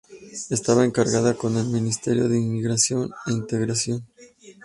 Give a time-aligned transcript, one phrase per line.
[0.51, 4.07] Estaba encargada con el ministerio de Inmigración e Integración.